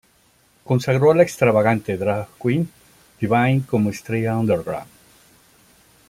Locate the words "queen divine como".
2.43-3.91